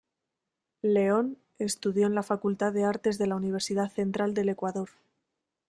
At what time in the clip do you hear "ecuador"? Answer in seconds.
4.49-4.89